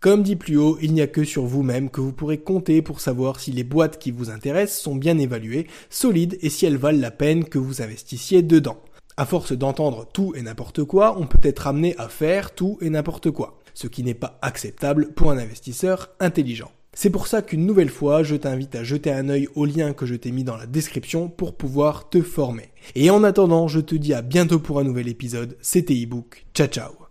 Comme 0.05 0.21
dit 0.21 0.35
plus 0.35 0.57
haut, 0.57 0.77
il 0.83 0.93
n'y 0.93 1.01
a 1.01 1.07
que 1.07 1.23
sur 1.23 1.45
vous-même 1.45 1.89
que 1.89 1.99
vous 1.99 2.13
pourrez 2.13 2.37
compter 2.37 2.83
pour 2.83 2.99
savoir 2.99 3.39
si 3.39 3.51
les 3.51 3.63
boîtes 3.63 3.97
qui 3.97 4.11
vous 4.11 4.29
intéressent 4.29 4.83
sont 4.83 4.95
bien 4.95 5.17
évaluées, 5.17 5.65
solides 5.89 6.37
et 6.43 6.51
si 6.51 6.67
elles 6.67 6.77
valent 6.77 6.99
la 6.99 7.09
peine 7.09 7.43
que 7.43 7.57
vous 7.57 7.81
investissiez 7.81 8.43
dedans. 8.43 8.77
À 9.17 9.25
force 9.25 9.53
d'entendre 9.53 10.05
tout 10.13 10.33
et 10.35 10.43
n'importe 10.43 10.83
quoi, 10.83 11.17
on 11.19 11.25
peut 11.25 11.39
être 11.41 11.65
amené 11.65 11.95
à 11.97 12.07
faire 12.07 12.53
tout 12.53 12.77
et 12.81 12.91
n'importe 12.91 13.31
quoi, 13.31 13.57
ce 13.73 13.87
qui 13.87 14.03
n'est 14.03 14.13
pas 14.13 14.37
acceptable 14.43 15.11
pour 15.13 15.31
un 15.31 15.39
investisseur 15.39 16.11
intelligent. 16.19 16.69
C'est 16.93 17.09
pour 17.09 17.25
ça 17.25 17.41
qu'une 17.41 17.65
nouvelle 17.65 17.89
fois, 17.89 18.21
je 18.21 18.35
t'invite 18.35 18.75
à 18.75 18.83
jeter 18.83 19.11
un 19.11 19.27
œil 19.29 19.47
au 19.55 19.65
lien 19.65 19.93
que 19.93 20.05
je 20.05 20.13
t'ai 20.13 20.31
mis 20.31 20.43
dans 20.43 20.55
la 20.55 20.67
description 20.67 21.29
pour 21.29 21.57
pouvoir 21.57 22.09
te 22.09 22.21
former. 22.21 22.69
Et 22.93 23.09
en 23.09 23.23
attendant, 23.23 23.67
je 23.67 23.79
te 23.79 23.95
dis 23.95 24.13
à 24.13 24.21
bientôt 24.21 24.59
pour 24.59 24.79
un 24.79 24.83
nouvel 24.83 25.07
épisode. 25.07 25.57
C'était 25.61 25.97
ebook. 25.97 26.45
Ciao 26.53 26.67
ciao 26.67 27.04